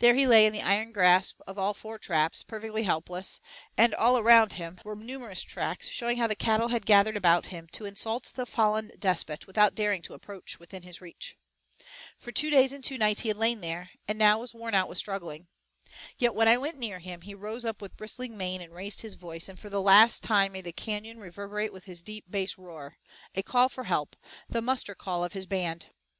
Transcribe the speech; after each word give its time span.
There 0.00 0.16
he 0.16 0.26
lay 0.26 0.44
in 0.44 0.52
the 0.52 0.60
iron 0.62 0.90
grasp 0.90 1.40
of 1.46 1.56
all 1.56 1.72
four 1.72 1.96
traps, 1.96 2.42
perfectly 2.42 2.82
helpless, 2.82 3.38
and 3.76 3.94
all 3.94 4.18
around 4.18 4.54
him 4.54 4.80
were 4.84 4.96
numerous 4.96 5.40
tracks 5.42 5.88
showing 5.88 6.16
how 6.16 6.26
the 6.26 6.34
cattle 6.34 6.70
had 6.70 6.84
gathered 6.84 7.16
about 7.16 7.46
him 7.46 7.68
to 7.68 7.84
insult 7.84 8.32
the 8.34 8.44
fallen 8.44 8.90
despot, 8.98 9.46
without 9.46 9.76
daring 9.76 10.02
to 10.02 10.14
approach 10.14 10.58
within 10.58 10.82
his 10.82 11.00
reach. 11.00 11.36
For 12.18 12.32
two 12.32 12.50
days 12.50 12.72
and 12.72 12.82
two 12.82 12.98
nights 12.98 13.20
he 13.20 13.28
had 13.28 13.36
lain 13.36 13.60
there, 13.60 13.90
and 14.08 14.18
now 14.18 14.40
was 14.40 14.52
worn 14.52 14.74
out 14.74 14.88
with 14.88 14.98
struggling. 14.98 15.46
Yet, 16.18 16.34
when 16.34 16.48
I 16.48 16.56
went 16.56 16.76
near 16.78 16.98
him, 16.98 17.20
he 17.20 17.32
rose 17.32 17.64
up 17.64 17.80
with 17.80 17.96
bristling 17.96 18.36
mane 18.36 18.60
and 18.62 18.74
raised 18.74 19.02
his 19.02 19.14
voice, 19.14 19.48
and 19.48 19.56
for 19.56 19.70
the 19.70 19.80
last 19.80 20.24
time 20.24 20.50
made 20.54 20.64
the 20.64 20.72
canyon 20.72 21.20
reverberate 21.20 21.72
with 21.72 21.84
his 21.84 22.02
deep 22.02 22.24
bass 22.28 22.58
roar, 22.58 22.96
a 23.36 23.44
call 23.44 23.68
for 23.68 23.84
help, 23.84 24.16
the 24.50 24.60
muster 24.60 24.96
call 24.96 25.22
of 25.22 25.34
his 25.34 25.46
band. 25.46 25.86